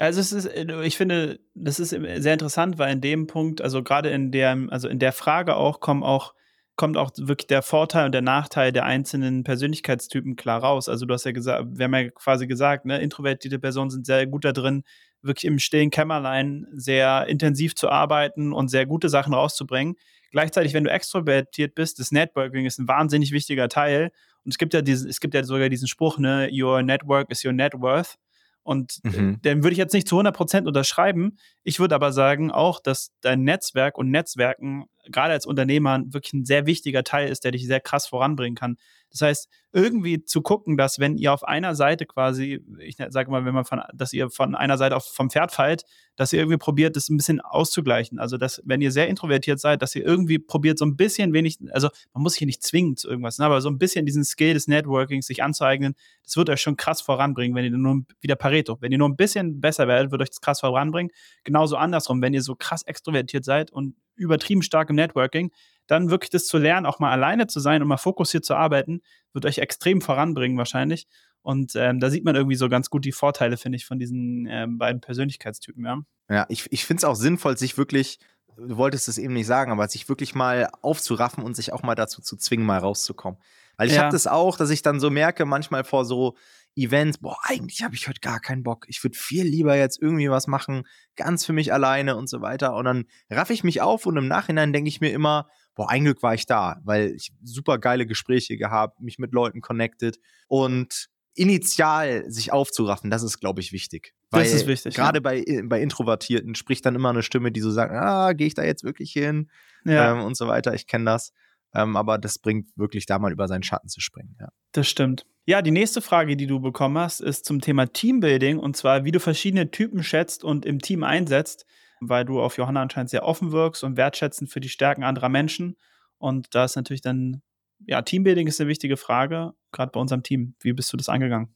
[0.00, 3.82] also es ist, äh, ich finde, das ist sehr interessant, weil in dem Punkt, also
[3.82, 6.34] gerade in der, also in der Frage auch, kommen auch,
[6.76, 10.88] kommt auch wirklich der Vorteil und der Nachteil der einzelnen Persönlichkeitstypen klar raus.
[10.88, 14.26] Also du hast ja gesagt, wir haben ja quasi gesagt, ne, introvertierte Personen sind sehr
[14.26, 14.84] gut da drin,
[15.20, 19.96] wirklich im stillen Kämmerlein sehr intensiv zu arbeiten und sehr gute Sachen rauszubringen.
[20.30, 24.12] Gleichzeitig, wenn du extrovertiert bist, das Networking ist ein wahnsinnig wichtiger Teil.
[24.44, 27.44] Und es gibt ja diesen, es gibt ja sogar diesen Spruch, ne, your network is
[27.44, 28.16] your net worth.
[28.62, 29.42] Und äh, mhm.
[29.42, 31.38] den würde ich jetzt nicht zu 100% unterschreiben.
[31.62, 36.44] Ich würde aber sagen auch, dass dein Netzwerk und Netzwerken gerade als Unternehmer wirklich ein
[36.44, 38.76] sehr wichtiger Teil ist, der dich sehr krass voranbringen kann.
[39.10, 43.44] Das heißt, irgendwie zu gucken, dass wenn ihr auf einer Seite quasi, ich sage mal,
[43.44, 45.84] wenn man von, dass ihr von einer Seite auf, vom Pferd fallt,
[46.16, 48.18] dass ihr irgendwie probiert, das ein bisschen auszugleichen.
[48.18, 51.58] Also, dass, wenn ihr sehr introvertiert seid, dass ihr irgendwie probiert, so ein bisschen wenig,
[51.72, 54.24] also man muss sich hier nicht zwingen zu irgendwas, ne, aber so ein bisschen diesen
[54.24, 55.94] Skill des Networkings sich anzueignen,
[56.24, 59.16] das wird euch schon krass voranbringen, wenn ihr nur wieder Pareto, wenn ihr nur ein
[59.16, 61.10] bisschen besser werdet, wird euch das krass voranbringen.
[61.44, 65.50] Genauso andersrum, wenn ihr so krass extrovertiert seid und übertrieben stark im Networking,
[65.90, 69.00] dann wirklich das zu lernen, auch mal alleine zu sein und mal fokussiert zu arbeiten,
[69.32, 71.06] wird euch extrem voranbringen wahrscheinlich.
[71.42, 74.46] Und ähm, da sieht man irgendwie so ganz gut die Vorteile, finde ich, von diesen
[74.46, 75.98] ähm, beiden Persönlichkeitstypen, ja.
[76.28, 78.18] Ja, ich, ich finde es auch sinnvoll, sich wirklich,
[78.56, 81.94] du wolltest es eben nicht sagen, aber sich wirklich mal aufzuraffen und sich auch mal
[81.94, 83.40] dazu zu zwingen, mal rauszukommen.
[83.76, 84.02] Weil ich ja.
[84.02, 86.36] habe das auch, dass ich dann so merke, manchmal vor so
[86.76, 88.86] Events, boah, eigentlich habe ich heute gar keinen Bock.
[88.88, 90.84] Ich würde viel lieber jetzt irgendwie was machen,
[91.16, 92.74] ganz für mich alleine und so weiter.
[92.74, 96.04] Und dann raff ich mich auf und im Nachhinein denke ich mir immer, boah, ein
[96.04, 101.08] Glück war ich da, weil ich super geile Gespräche gehabt, mich mit Leuten connected und
[101.34, 104.14] initial sich aufzuraffen, das ist, glaube ich, wichtig.
[104.30, 104.94] Weil das ist wichtig.
[104.94, 105.20] Gerade ja.
[105.22, 108.62] bei, bei Introvertierten spricht dann immer eine Stimme, die so sagt, ah, gehe ich da
[108.62, 109.50] jetzt wirklich hin?
[109.84, 110.12] Ja.
[110.12, 110.74] Ähm, und so weiter.
[110.74, 111.32] Ich kenne das.
[111.74, 114.36] Ähm, aber das bringt wirklich da mal über seinen Schatten zu springen.
[114.40, 114.48] Ja.
[114.72, 115.26] Das stimmt.
[115.46, 119.12] Ja, die nächste Frage, die du bekommen hast, ist zum Thema Teambuilding und zwar, wie
[119.12, 121.66] du verschiedene Typen schätzt und im Team einsetzt
[122.00, 125.76] weil du auf Johanna anscheinend sehr offen wirkst und wertschätzend für die Stärken anderer Menschen.
[126.18, 127.42] Und da ist natürlich dann,
[127.86, 130.54] ja, Teambuilding ist eine wichtige Frage, gerade bei unserem Team.
[130.60, 131.54] Wie bist du das angegangen?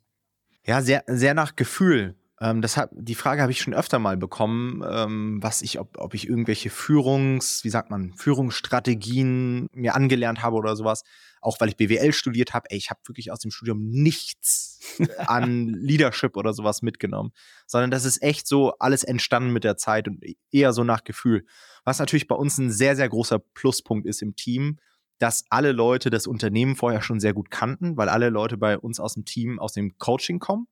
[0.65, 2.15] Ja, sehr, sehr nach Gefühl.
[2.45, 5.99] Ähm, das hab, die Frage habe ich schon öfter mal bekommen, ähm, was ich, ob,
[5.99, 11.03] ob ich irgendwelche Führungs, wie sagt man, Führungsstrategien mir angelernt habe oder sowas
[11.45, 14.81] auch weil ich BWL studiert habe, ey, ich habe wirklich aus dem Studium nichts
[15.27, 17.33] an Leadership oder sowas mitgenommen,
[17.67, 21.45] sondern das ist echt so alles entstanden mit der Zeit und eher so nach Gefühl.
[21.85, 24.79] Was natürlich bei uns ein sehr, sehr großer Pluspunkt ist im Team,
[25.19, 28.99] dass alle Leute das Unternehmen vorher schon sehr gut kannten, weil alle Leute bei uns
[28.99, 30.67] aus dem Team aus dem Coaching kommen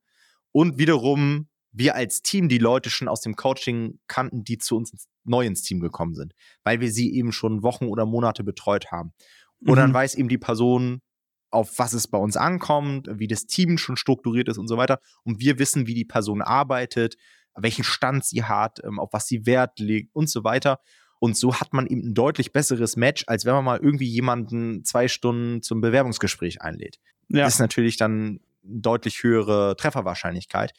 [0.51, 5.07] und wiederum wir als Team die Leute schon aus dem Coaching kannten, die zu uns
[5.25, 6.33] neu ins Team gekommen sind,
[6.63, 9.13] weil wir sie eben schon Wochen oder Monate betreut haben.
[9.65, 9.95] Und dann mhm.
[9.95, 11.01] weiß eben die Person,
[11.49, 14.99] auf was es bei uns ankommt, wie das Team schon strukturiert ist und so weiter.
[15.23, 17.15] Und wir wissen, wie die Person arbeitet,
[17.55, 20.79] welchen Stand sie hat, ähm, auf was sie Wert legt und so weiter.
[21.19, 24.83] Und so hat man eben ein deutlich besseres Match, als wenn man mal irgendwie jemanden
[24.83, 26.97] zwei Stunden zum Bewerbungsgespräch einlädt.
[27.29, 27.45] Ja.
[27.45, 30.73] Das ist natürlich dann eine deutlich höhere Trefferwahrscheinlichkeit.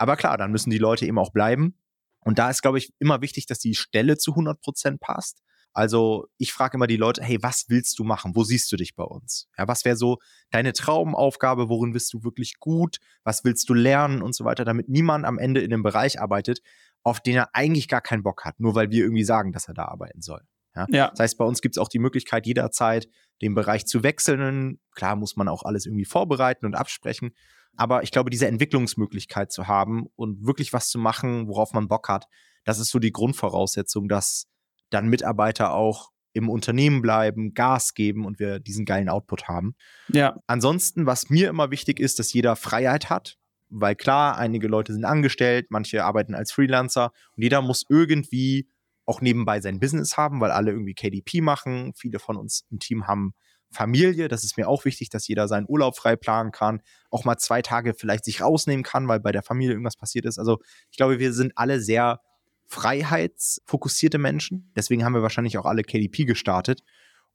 [0.00, 1.74] Aber klar, dann müssen die Leute eben auch bleiben.
[2.20, 5.42] Und da ist, glaube ich, immer wichtig, dass die Stelle zu 100 Prozent passt.
[5.74, 8.34] Also ich frage immer die Leute, hey, was willst du machen?
[8.34, 9.46] Wo siehst du dich bei uns?
[9.58, 10.16] Ja, was wäre so
[10.50, 11.68] deine Traumaufgabe?
[11.68, 12.96] Worin bist du wirklich gut?
[13.24, 16.60] Was willst du lernen und so weiter, damit niemand am Ende in einem Bereich arbeitet,
[17.02, 19.74] auf den er eigentlich gar keinen Bock hat, nur weil wir irgendwie sagen, dass er
[19.74, 20.40] da arbeiten soll.
[20.74, 20.86] Ja?
[20.88, 21.10] ja.
[21.10, 23.06] Das heißt, bei uns gibt es auch die Möglichkeit, jederzeit
[23.42, 24.80] den Bereich zu wechseln.
[24.94, 27.32] Klar muss man auch alles irgendwie vorbereiten und absprechen.
[27.76, 32.08] Aber ich glaube, diese Entwicklungsmöglichkeit zu haben und wirklich was zu machen, worauf man Bock
[32.08, 32.26] hat,
[32.64, 34.46] das ist so die Grundvoraussetzung, dass
[34.90, 39.74] dann Mitarbeiter auch im Unternehmen bleiben, Gas geben und wir diesen geilen Output haben.
[40.08, 40.36] Ja.
[40.46, 43.36] Ansonsten, was mir immer wichtig ist, dass jeder Freiheit hat,
[43.68, 48.68] weil klar, einige Leute sind angestellt, manche arbeiten als Freelancer und jeder muss irgendwie
[49.06, 51.92] auch nebenbei sein Business haben, weil alle irgendwie KDP machen.
[51.96, 53.34] Viele von uns im Team haben
[53.72, 54.28] Familie.
[54.28, 57.62] Das ist mir auch wichtig, dass jeder seinen Urlaub frei planen kann, auch mal zwei
[57.62, 60.38] Tage vielleicht sich rausnehmen kann, weil bei der Familie irgendwas passiert ist.
[60.38, 60.58] Also
[60.90, 62.20] ich glaube, wir sind alle sehr
[62.66, 64.72] freiheitsfokussierte Menschen.
[64.76, 66.82] Deswegen haben wir wahrscheinlich auch alle KDP gestartet.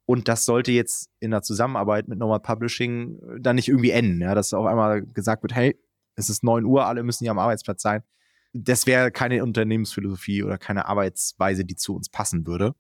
[0.06, 4.22] Und das sollte jetzt in der Zusammenarbeit mit Normal Publishing äh, dann nicht irgendwie enden,
[4.22, 5.78] ja, dass auf einmal gesagt wird, hey,
[6.16, 8.04] es ist 9 Uhr, alle müssen hier am Arbeitsplatz sein.
[8.54, 12.74] Das wäre keine Unternehmensphilosophie oder keine Arbeitsweise, die zu uns passen würde.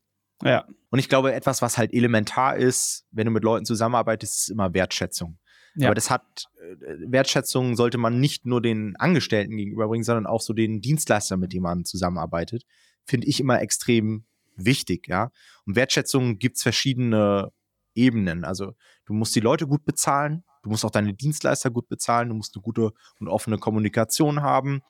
[0.44, 0.66] Ja.
[0.90, 4.74] Und ich glaube, etwas, was halt elementar ist, wenn du mit Leuten zusammenarbeitest, ist immer
[4.74, 5.38] Wertschätzung.
[5.76, 5.88] Ja.
[5.88, 10.54] Aber das hat, äh, Wertschätzung sollte man nicht nur den Angestellten gegenüberbringen, sondern auch so
[10.54, 12.64] den Dienstleistern, mit denen man zusammenarbeitet.
[13.06, 15.32] Finde ich immer extrem wichtig, ja.
[15.66, 17.52] Und Wertschätzung gibt es verschiedene
[17.94, 18.44] Ebenen.
[18.44, 18.74] Also
[19.06, 22.56] du musst die Leute gut bezahlen, du musst auch deine Dienstleister gut bezahlen, du musst
[22.56, 24.82] eine gute und offene Kommunikation haben,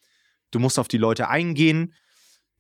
[0.52, 1.94] du musst auf die Leute eingehen.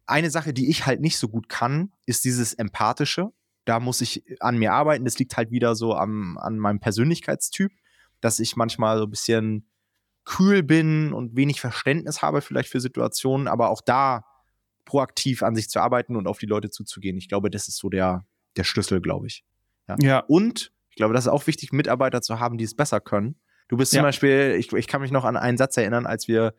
[0.07, 3.31] Eine Sache, die ich halt nicht so gut kann, ist dieses Empathische.
[3.65, 5.05] Da muss ich an mir arbeiten.
[5.05, 7.71] Das liegt halt wieder so am, an meinem Persönlichkeitstyp
[8.25, 9.69] dass ich manchmal so ein bisschen
[10.23, 14.25] kühl bin und wenig Verständnis habe vielleicht für Situationen, aber auch da
[14.83, 17.17] proaktiv an sich zu arbeiten und auf die Leute zuzugehen.
[17.17, 18.25] Ich glaube, das ist so der,
[18.57, 19.45] der Schlüssel, glaube ich.
[19.87, 19.95] Ja.
[20.01, 20.19] ja.
[20.19, 23.35] Und ich glaube, das ist auch wichtig, Mitarbeiter zu haben, die es besser können.
[23.67, 23.99] Du bist ja.
[23.99, 26.55] zum Beispiel, ich, ich kann mich noch an einen Satz erinnern, als wir,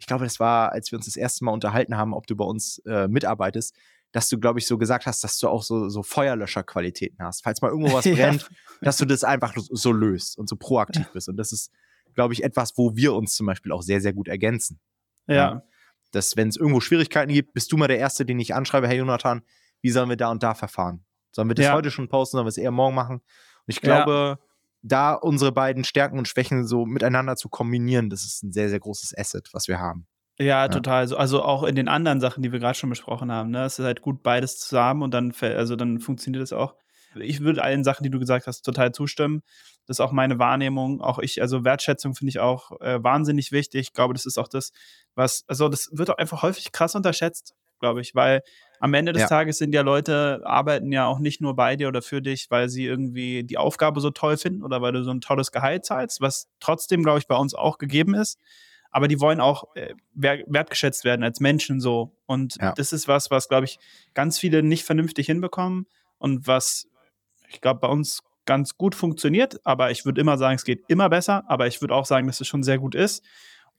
[0.00, 2.44] ich glaube, das war, als wir uns das erste Mal unterhalten haben, ob du bei
[2.44, 3.76] uns äh, mitarbeitest
[4.12, 7.42] dass du, glaube ich, so gesagt hast, dass du auch so, so Feuerlöscherqualitäten hast.
[7.42, 8.48] Falls mal irgendwo was brennt, ja.
[8.82, 11.28] dass du das einfach so löst und so proaktiv bist.
[11.28, 11.70] Und das ist,
[12.14, 14.80] glaube ich, etwas, wo wir uns zum Beispiel auch sehr, sehr gut ergänzen.
[15.26, 15.34] Ja.
[15.34, 15.62] ja.
[16.10, 18.98] Dass, wenn es irgendwo Schwierigkeiten gibt, bist du mal der Erste, den ich anschreibe, hey
[18.98, 19.42] Jonathan,
[19.80, 21.04] wie sollen wir da und da verfahren?
[21.30, 21.72] Sollen wir das ja.
[21.72, 23.16] heute schon posten, sollen wir es eher morgen machen?
[23.16, 24.40] Und ich glaube,
[24.82, 28.80] da unsere beiden Stärken und Schwächen so miteinander zu kombinieren, das ist ein sehr, sehr
[28.80, 30.06] großes Asset, was wir haben.
[30.38, 31.00] Ja, total.
[31.00, 33.50] Also, also auch in den anderen Sachen, die wir gerade schon besprochen haben.
[33.50, 33.64] Ne?
[33.64, 36.76] Es ist halt gut, beides zusammen und dann, also dann funktioniert das auch.
[37.14, 39.42] Ich würde allen Sachen, die du gesagt hast, total zustimmen.
[39.86, 41.02] Das ist auch meine Wahrnehmung.
[41.02, 43.80] Auch ich, also Wertschätzung finde ich auch äh, wahnsinnig wichtig.
[43.88, 44.70] Ich glaube, das ist auch das,
[45.14, 48.42] was, also das wird auch einfach häufig krass unterschätzt, glaube ich, weil
[48.78, 49.28] am Ende des ja.
[49.28, 52.68] Tages sind ja Leute, arbeiten ja auch nicht nur bei dir oder für dich, weil
[52.68, 56.20] sie irgendwie die Aufgabe so toll finden oder weil du so ein tolles Gehalt zahlst,
[56.20, 58.38] was trotzdem, glaube ich, bei uns auch gegeben ist
[58.90, 62.16] aber die wollen auch äh, wertgeschätzt werden als Menschen so.
[62.26, 62.72] Und ja.
[62.72, 63.78] das ist was, was, glaube ich,
[64.14, 65.86] ganz viele nicht vernünftig hinbekommen
[66.18, 66.88] und was,
[67.48, 71.08] ich glaube, bei uns ganz gut funktioniert, aber ich würde immer sagen, es geht immer
[71.08, 73.24] besser, aber ich würde auch sagen, dass es schon sehr gut ist.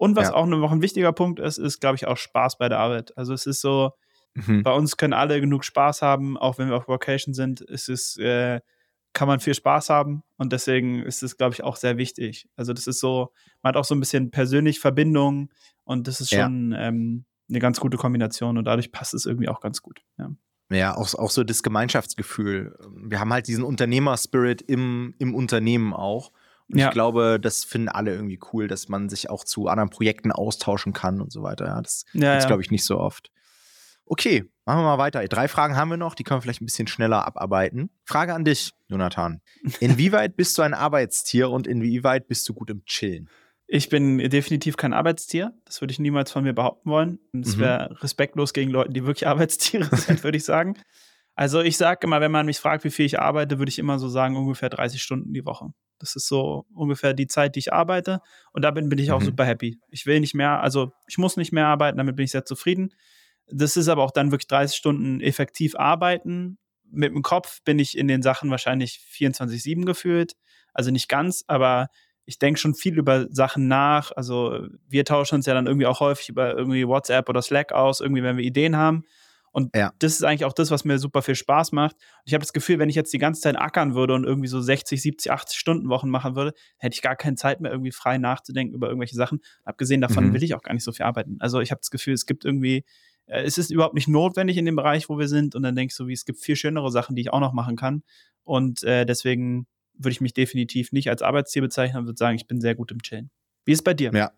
[0.02, 0.34] Und was ja.
[0.34, 3.16] auch noch ein wichtiger Punkt ist, ist, glaube ich, auch Spaß bei der Arbeit.
[3.20, 3.92] Also es ist so,
[4.34, 4.64] mhm.
[4.64, 7.62] bei uns können alle genug Spaß haben, auch wenn wir auf Vocation sind.
[7.62, 8.62] Es ist äh,
[9.14, 12.50] kann man viel Spaß haben und deswegen ist es, glaube ich, auch sehr wichtig.
[12.56, 15.50] Also das ist so, man hat auch so ein bisschen persönlich Verbindung
[15.84, 16.88] und das ist schon ja.
[16.88, 20.02] ähm, eine ganz gute Kombination und dadurch passt es irgendwie auch ganz gut.
[20.18, 20.32] Ja.
[20.72, 22.76] Ja, auch, auch so das Gemeinschaftsgefühl.
[22.96, 26.32] Wir haben halt diesen Unternehmerspirit im, im Unternehmen auch.
[26.70, 26.88] Und ja.
[26.88, 30.94] ich glaube, das finden alle irgendwie cool, dass man sich auch zu anderen Projekten austauschen
[30.94, 31.66] kann und so weiter.
[31.66, 32.48] Ja, das ja, gibt's, ja.
[32.48, 33.32] glaube ich, nicht so oft.
[34.06, 35.26] Okay, machen wir mal weiter.
[35.28, 37.90] Drei Fragen haben wir noch, die können wir vielleicht ein bisschen schneller abarbeiten.
[38.04, 39.42] Frage an dich, Jonathan.
[39.80, 43.30] Inwieweit bist du ein Arbeitstier und inwieweit bist du gut im Chillen?
[43.68, 45.54] Ich bin definitiv kein Arbeitstier.
[45.64, 47.20] Das würde ich niemals von mir behaupten wollen.
[47.32, 47.96] Das wäre mhm.
[47.98, 50.76] respektlos gegen Leute, die wirklich Arbeitstiere sind, würde ich sagen.
[51.42, 53.98] Also ich sage immer, wenn man mich fragt, wie viel ich arbeite, würde ich immer
[53.98, 55.74] so sagen, ungefähr 30 Stunden die Woche.
[55.98, 58.22] Das ist so ungefähr die Zeit, die ich arbeite.
[58.54, 59.26] Und da bin, bin ich auch mhm.
[59.26, 59.80] super happy.
[59.90, 62.94] Ich will nicht mehr, also ich muss nicht mehr arbeiten, damit bin ich sehr zufrieden.
[63.48, 66.60] Das ist aber auch dann wirklich 30 Stunden effektiv arbeiten.
[66.92, 70.36] Mit dem Kopf bin ich in den Sachen wahrscheinlich 24-7 gefühlt.
[70.76, 71.88] Also nicht ganz, aber
[72.26, 74.12] ich denke schon viel über Sachen nach.
[74.16, 78.00] Also wir tauschen uns ja dann irgendwie auch häufig über irgendwie WhatsApp oder Slack aus,
[78.00, 79.06] irgendwie, wenn wir Ideen haben.
[79.52, 79.92] Und ja.
[80.00, 81.96] das ist eigentlich auch das, was mir super viel Spaß macht.
[81.96, 84.48] Und ich habe das Gefühl, wenn ich jetzt die ganze Zeit ackern würde und irgendwie
[84.48, 87.92] so 60, 70, 80 Stunden Wochen machen würde, hätte ich gar keine Zeit mehr, irgendwie
[87.92, 89.42] frei nachzudenken über irgendwelche Sachen.
[89.64, 90.34] Abgesehen davon mhm.
[90.34, 91.36] will ich auch gar nicht so viel arbeiten.
[91.40, 92.86] Also ich habe das Gefühl, es gibt irgendwie
[93.26, 95.56] äh, es ist überhaupt nicht notwendig in dem Bereich, wo wir sind.
[95.56, 97.76] Und dann denkst du, wie es gibt viel schönere Sachen, die ich auch noch machen
[97.76, 98.04] kann.
[98.44, 102.48] Und äh, deswegen würde ich mich definitiv nicht als Arbeitstier bezeichnen und würde sagen, ich
[102.48, 103.30] bin sehr gut im Chillen.
[103.66, 104.12] Wie ist es bei dir?
[104.14, 104.32] Ja,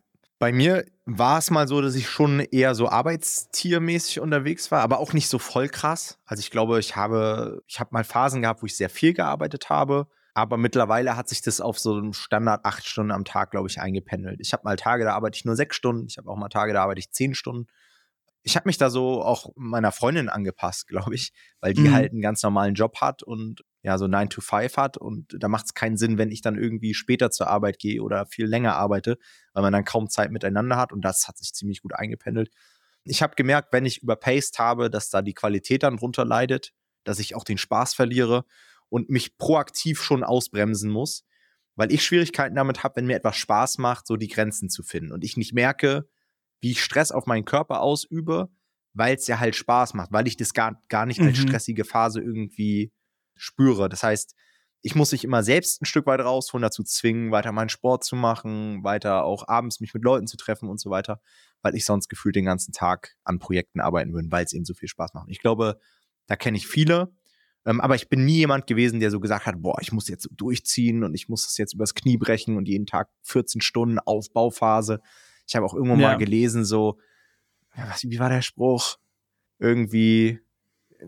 [0.44, 5.00] bei mir war es mal so, dass ich schon eher so arbeitstiermäßig unterwegs war, aber
[5.00, 6.20] auch nicht so voll krass.
[6.26, 9.70] Also ich glaube, ich habe, ich habe mal Phasen gehabt, wo ich sehr viel gearbeitet
[9.70, 10.06] habe.
[10.34, 13.80] Aber mittlerweile hat sich das auf so einem Standard acht Stunden am Tag, glaube ich,
[13.80, 14.42] eingependelt.
[14.42, 16.08] Ich habe mal Tage, da arbeite ich nur sechs Stunden.
[16.10, 17.68] Ich habe auch mal Tage, da arbeite ich zehn Stunden.
[18.42, 21.94] Ich habe mich da so auch meiner Freundin angepasst, glaube ich, weil die mhm.
[21.94, 24.98] halt einen ganz normalen Job hat und ja, so 9 to 5 hat.
[24.98, 28.26] Und da macht es keinen Sinn, wenn ich dann irgendwie später zur Arbeit gehe oder
[28.26, 29.18] viel länger arbeite,
[29.54, 30.94] weil man dann kaum Zeit miteinander hat.
[30.94, 32.50] Und das hat sich ziemlich gut eingependelt.
[33.04, 36.72] Ich habe gemerkt, wenn ich überpaced habe, dass da die Qualität dann drunter leidet,
[37.04, 38.46] dass ich auch den Spaß verliere
[38.88, 41.26] und mich proaktiv schon ausbremsen muss,
[41.76, 45.12] weil ich Schwierigkeiten damit habe, wenn mir etwas Spaß macht, so die Grenzen zu finden
[45.12, 46.08] und ich nicht merke,
[46.62, 48.50] wie ich Stress auf meinen Körper ausübe,
[48.94, 51.28] weil es ja halt Spaß macht, weil ich das gar, gar nicht mhm.
[51.28, 52.94] als stressige Phase irgendwie
[53.36, 53.90] spüre.
[53.90, 54.36] Das heißt,
[54.82, 58.18] ich muss mich immer selbst ein Stück weit rausholen, dazu zwingen, weiter meinen Sport zu
[58.18, 61.22] machen, weiter auch abends mich mit Leuten zu treffen und so weiter,
[61.62, 64.74] weil ich sonst gefühlt den ganzen Tag an Projekten arbeiten würde, weil es eben so
[64.74, 65.30] viel Spaß macht.
[65.30, 65.80] Ich glaube,
[66.28, 67.14] da kenne ich viele,
[67.66, 70.28] ähm, aber ich bin nie jemand gewesen, der so gesagt hat, boah, ich muss jetzt
[70.32, 75.00] durchziehen und ich muss das jetzt übers Knie brechen und jeden Tag 14 Stunden Aufbauphase.
[75.48, 76.10] Ich habe auch irgendwo ja.
[76.10, 77.00] mal gelesen, so,
[77.76, 78.98] was, wie war der Spruch?
[79.60, 80.42] Irgendwie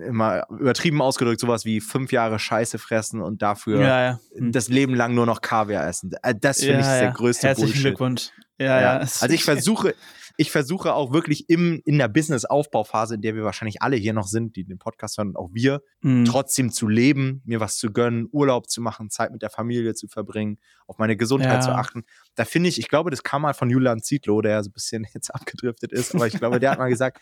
[0.01, 4.19] immer übertrieben ausgedrückt, sowas wie fünf Jahre Scheiße fressen und dafür ja, ja.
[4.35, 4.51] Hm.
[4.51, 6.11] das Leben lang nur noch Kaviar essen.
[6.21, 7.83] Äh, das finde ich der größte Herzlichen Bullshit.
[7.83, 8.31] Glückwunsch.
[8.57, 8.97] Ja, ja.
[8.99, 9.95] Also ich versuche,
[10.37, 14.27] ich versuche auch wirklich im, in der Business-Aufbauphase, in der wir wahrscheinlich alle hier noch
[14.27, 16.25] sind, die den Podcast hören, auch wir, mhm.
[16.25, 20.07] trotzdem zu leben, mir was zu gönnen, Urlaub zu machen, Zeit mit der Familie zu
[20.07, 21.61] verbringen, auf meine Gesundheit ja.
[21.61, 22.03] zu achten.
[22.35, 25.05] Da finde ich, ich glaube, das kam mal von Julian Zietlow, der so ein bisschen
[25.13, 27.21] jetzt abgedriftet ist, aber ich glaube, der hat mal gesagt,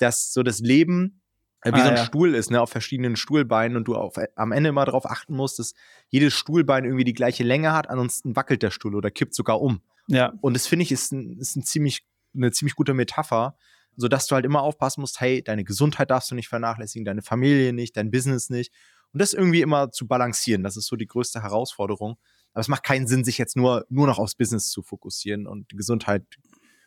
[0.00, 1.20] dass so das Leben
[1.64, 2.04] wie ah, so ein ja.
[2.04, 5.34] Stuhl ist, ne, auf verschiedenen Stuhlbeinen und du auf, äh, am Ende immer darauf achten
[5.34, 5.74] musst, dass
[6.08, 9.80] jedes Stuhlbein irgendwie die gleiche Länge hat, ansonsten wackelt der Stuhl oder kippt sogar um.
[10.06, 10.32] Ja.
[10.40, 13.56] Und das finde ich ist, ein, ist ein ziemlich eine ziemlich gute Metapher,
[13.96, 17.72] sodass du halt immer aufpassen musst, hey, deine Gesundheit darfst du nicht vernachlässigen, deine Familie
[17.72, 18.72] nicht, dein Business nicht.
[19.12, 22.18] Und das irgendwie immer zu balancieren, das ist so die größte Herausforderung.
[22.52, 25.70] Aber es macht keinen Sinn, sich jetzt nur, nur noch aufs Business zu fokussieren und
[25.72, 26.24] die Gesundheit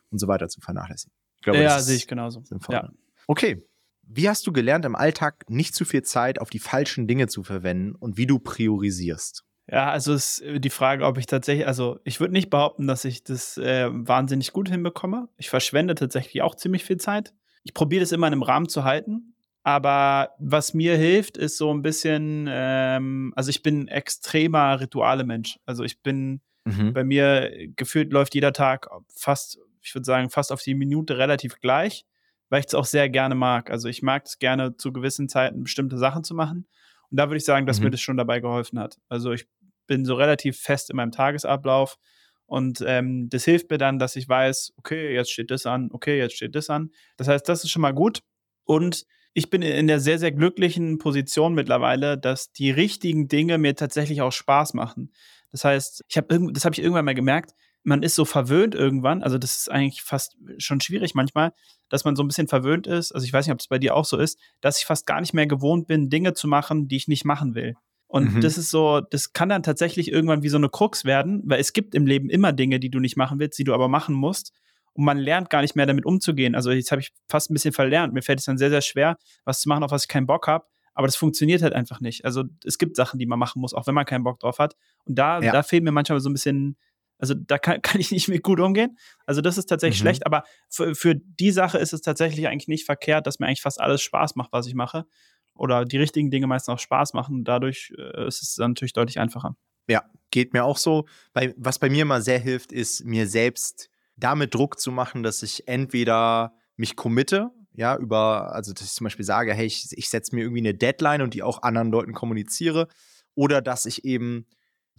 [0.10, 1.14] und so weiter zu vernachlässigen.
[1.38, 2.44] Ich glaube, ja, sehe ich genauso.
[2.70, 2.92] Ja.
[3.28, 3.64] Okay.
[4.14, 7.44] Wie hast du gelernt, im Alltag nicht zu viel Zeit auf die falschen Dinge zu
[7.44, 9.46] verwenden und wie du priorisierst?
[9.68, 13.06] Ja, also ist äh, die Frage, ob ich tatsächlich, also ich würde nicht behaupten, dass
[13.06, 15.30] ich das äh, wahnsinnig gut hinbekomme.
[15.38, 17.34] Ich verschwende tatsächlich auch ziemlich viel Zeit.
[17.64, 19.34] Ich probiere das immer in einem Rahmen zu halten.
[19.64, 25.60] Aber was mir hilft, ist so ein bisschen, ähm, also ich bin extremer Rituale-Mensch.
[25.66, 26.94] Also ich bin, mhm.
[26.94, 31.60] bei mir gefühlt läuft jeder Tag fast, ich würde sagen, fast auf die Minute relativ
[31.62, 32.06] gleich,
[32.52, 33.72] weil ich es auch sehr gerne mag.
[33.72, 36.68] Also ich mag es gerne zu gewissen Zeiten bestimmte Sachen zu machen.
[37.10, 37.86] Und da würde ich sagen, dass mhm.
[37.86, 38.98] mir das schon dabei geholfen hat.
[39.08, 39.48] Also ich
[39.88, 41.98] bin so relativ fest in meinem Tagesablauf.
[42.46, 46.18] Und ähm, das hilft mir dann, dass ich weiß, okay, jetzt steht das an, okay,
[46.18, 46.92] jetzt steht das an.
[47.16, 48.22] Das heißt, das ist schon mal gut.
[48.66, 53.78] Und ich bin in der sehr, sehr glücklichen Position mittlerweile, dass die richtigen Dinge mir
[53.78, 55.14] tatsächlich auch Spaß machen.
[55.52, 59.24] Das heißt, ich habe das habe ich irgendwann mal gemerkt, man ist so verwöhnt irgendwann,
[59.24, 61.54] also das ist eigentlich fast schon schwierig manchmal,
[61.90, 63.12] dass man so ein bisschen verwöhnt ist.
[63.12, 65.20] Also ich weiß nicht, ob es bei dir auch so ist, dass ich fast gar
[65.20, 67.76] nicht mehr gewohnt bin, Dinge zu machen, die ich nicht machen will.
[68.08, 68.42] Und mhm.
[68.42, 71.74] das ist so, das kann dann tatsächlich irgendwann wie so eine Krux werden, weil es
[71.74, 74.52] gibt im Leben immer Dinge, die du nicht machen willst, die du aber machen musst.
[74.94, 76.54] Und man lernt gar nicht mehr damit umzugehen.
[76.54, 78.14] Also jetzt habe ich fast ein bisschen verlernt.
[78.14, 80.48] Mir fällt es dann sehr, sehr schwer, was zu machen, auf was ich keinen Bock
[80.48, 80.66] habe.
[80.94, 82.26] Aber das funktioniert halt einfach nicht.
[82.26, 84.76] Also es gibt Sachen, die man machen muss, auch wenn man keinen Bock drauf hat.
[85.06, 85.54] Und da, ja.
[85.54, 86.76] da fehlt mir manchmal so ein bisschen,
[87.22, 88.98] also da kann, kann ich nicht mit gut umgehen.
[89.26, 90.04] Also das ist tatsächlich mhm.
[90.04, 90.26] schlecht.
[90.26, 93.80] Aber für, für die Sache ist es tatsächlich eigentlich nicht verkehrt, dass mir eigentlich fast
[93.80, 95.06] alles Spaß macht, was ich mache
[95.54, 97.44] oder die richtigen Dinge meistens auch Spaß machen.
[97.44, 99.56] Dadurch äh, ist es dann natürlich deutlich einfacher.
[99.88, 101.06] Ja, geht mir auch so.
[101.34, 105.44] Bei, was bei mir mal sehr hilft, ist mir selbst damit Druck zu machen, dass
[105.44, 110.10] ich entweder mich committe, ja, über, also dass ich zum Beispiel sage, hey, ich, ich
[110.10, 112.88] setze mir irgendwie eine Deadline und die auch anderen Leuten kommuniziere,
[113.34, 114.46] oder dass ich eben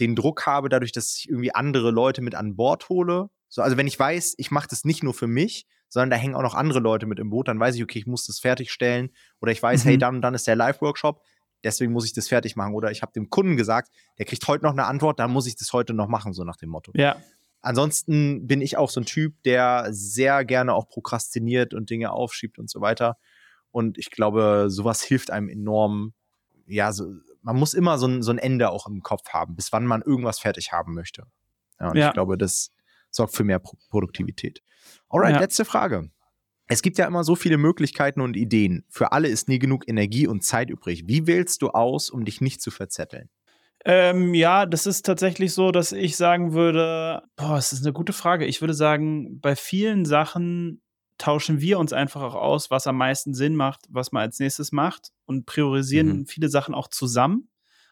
[0.00, 3.28] den Druck habe, dadurch, dass ich irgendwie andere Leute mit an Bord hole.
[3.48, 6.34] So, also wenn ich weiß, ich mache das nicht nur für mich, sondern da hängen
[6.34, 7.48] auch noch andere Leute mit im Boot.
[7.48, 9.10] Dann weiß ich, okay, ich muss das fertigstellen.
[9.42, 9.88] Oder ich weiß, mhm.
[9.88, 11.20] hey, dann, dann ist der Live-Workshop,
[11.64, 12.74] deswegen muss ich das fertig machen.
[12.74, 15.54] Oder ich habe dem Kunden gesagt, der kriegt heute noch eine Antwort, dann muss ich
[15.54, 16.92] das heute noch machen, so nach dem Motto.
[16.94, 17.16] Ja.
[17.60, 22.58] Ansonsten bin ich auch so ein Typ, der sehr gerne auch prokrastiniert und Dinge aufschiebt
[22.58, 23.18] und so weiter.
[23.70, 26.14] Und ich glaube, sowas hilft einem enorm.
[26.66, 27.04] Ja, so,
[27.42, 30.02] man muss immer so ein, so ein Ende auch im Kopf haben, bis wann man
[30.02, 31.24] irgendwas fertig haben möchte.
[31.80, 32.08] Ja, und ja.
[32.08, 32.70] ich glaube, das
[33.10, 34.62] sorgt für mehr Pro Produktivität.
[35.08, 35.40] Alright, ja.
[35.40, 36.10] letzte Frage.
[36.68, 38.84] Es gibt ja immer so viele Möglichkeiten und Ideen.
[38.88, 41.04] Für alle ist nie genug Energie und Zeit übrig.
[41.06, 43.28] Wie wählst du aus, um dich nicht zu verzetteln?
[43.84, 48.12] Ähm, ja, das ist tatsächlich so, dass ich sagen würde, boah, das ist eine gute
[48.12, 48.46] Frage.
[48.46, 50.80] Ich würde sagen, bei vielen Sachen
[51.22, 54.72] tauschen wir uns einfach auch aus, was am meisten Sinn macht, was man als nächstes
[54.72, 56.26] macht und priorisieren mhm.
[56.26, 57.48] viele Sachen auch zusammen.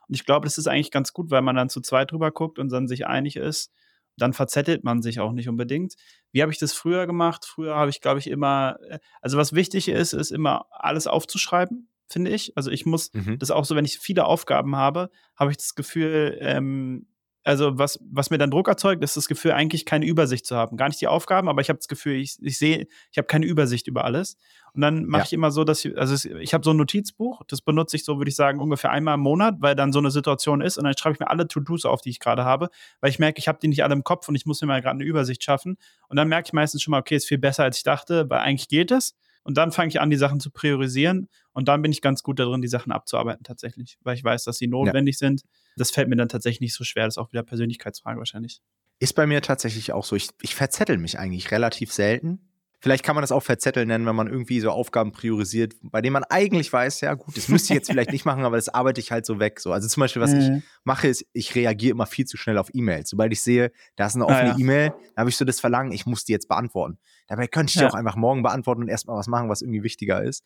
[0.09, 2.59] Und ich glaube, das ist eigentlich ganz gut, weil man dann zu zweit drüber guckt
[2.59, 3.73] und dann sich einig ist.
[4.17, 5.95] Dann verzettelt man sich auch nicht unbedingt.
[6.33, 7.45] Wie habe ich das früher gemacht?
[7.47, 11.87] Früher habe ich, glaube ich, immer, äh, also was wichtig ist, ist immer alles aufzuschreiben
[12.13, 12.57] finde ich.
[12.57, 13.39] Also ich muss mhm.
[13.39, 17.07] das auch so, wenn ich viele Aufgaben habe, habe ich das Gefühl, ähm,
[17.45, 20.77] also was, was mir dann Druck erzeugt, ist das Gefühl, eigentlich keine Übersicht zu haben.
[20.77, 23.47] Gar nicht die Aufgaben, aber ich habe das Gefühl, ich, ich sehe, ich habe keine
[23.47, 24.37] Übersicht über alles.
[24.75, 25.27] Und dann mache ja.
[25.27, 28.19] ich immer so, dass ich, also ich habe so ein Notizbuch, das benutze ich so,
[28.19, 30.97] würde ich sagen, ungefähr einmal im Monat, weil dann so eine Situation ist und dann
[30.97, 32.69] schreibe ich mir alle To-Dos auf, die ich gerade habe,
[33.01, 34.83] weil ich merke, ich habe die nicht alle im Kopf und ich muss mir mal
[34.83, 35.77] gerade eine Übersicht schaffen.
[36.09, 38.41] Und dann merke ich meistens schon mal, okay, ist viel besser, als ich dachte, weil
[38.41, 39.17] eigentlich geht es.
[39.43, 41.29] Und dann fange ich an, die Sachen zu priorisieren.
[41.53, 44.59] Und dann bin ich ganz gut darin, die Sachen abzuarbeiten tatsächlich, weil ich weiß, dass
[44.59, 45.29] sie notwendig ja.
[45.29, 45.43] sind.
[45.77, 47.07] Das fällt mir dann tatsächlich nicht so schwer.
[47.07, 48.61] Das ist auch wieder Persönlichkeitsfrage wahrscheinlich.
[48.99, 50.15] Ist bei mir tatsächlich auch so.
[50.15, 52.50] Ich, ich verzettel mich eigentlich relativ selten.
[52.83, 56.15] Vielleicht kann man das auch verzetteln nennen, wenn man irgendwie so Aufgaben priorisiert, bei denen
[56.15, 59.01] man eigentlich weiß, ja gut, das müsste ich jetzt vielleicht nicht machen, aber das arbeite
[59.01, 59.61] ich halt so weg.
[59.61, 59.73] So.
[59.73, 60.41] Also zum Beispiel, was mhm.
[60.41, 63.11] ich mache, ist, ich reagiere immer viel zu schnell auf E-Mails.
[63.11, 64.59] Sobald ich sehe, da ist eine offene ah, ja.
[64.59, 66.99] E-Mail, da habe ich so das Verlangen, ich muss die jetzt beantworten.
[67.27, 67.89] Dabei könnte ich die ja.
[67.91, 70.43] auch einfach morgen beantworten und erstmal was machen, was irgendwie wichtiger ist.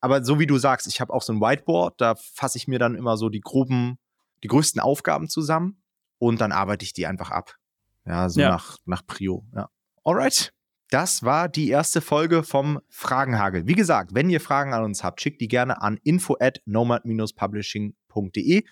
[0.00, 2.78] Aber so wie du sagst, ich habe auch so ein Whiteboard, da fasse ich mir
[2.78, 3.98] dann immer so die groben,
[4.42, 5.82] die größten Aufgaben zusammen
[6.18, 7.56] und dann arbeite ich die einfach ab.
[8.06, 8.50] Ja, so ja.
[8.50, 9.44] Nach, nach Prio.
[9.54, 9.68] Ja.
[10.02, 10.52] Alright.
[10.90, 13.66] Das war die erste Folge vom Fragenhagel.
[13.66, 18.64] Wie gesagt, wenn ihr Fragen an uns habt, schickt die gerne an info at nomad-publishing.de.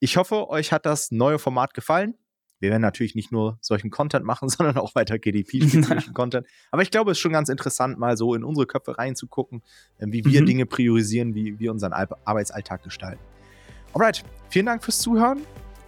[0.00, 2.14] Ich hoffe, euch hat das neue Format gefallen.
[2.60, 6.46] Wir werden natürlich nicht nur solchen Content machen, sondern auch weiter GDP-spezifischen Content.
[6.70, 9.62] Aber ich glaube, es ist schon ganz interessant, mal so in unsere Köpfe reinzugucken,
[10.00, 10.46] ähm, wie wir mhm.
[10.46, 13.22] Dinge priorisieren, wie wir unseren Arbeitsalltag gestalten.
[13.92, 15.40] Alright, vielen Dank fürs Zuhören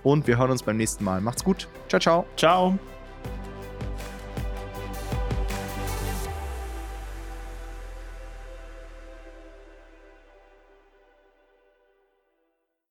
[0.02, 1.20] und wir hören uns beim nächsten Mal.
[1.20, 1.68] Macht's gut.
[1.88, 2.26] Ciao, ciao.
[2.36, 2.78] Ciao.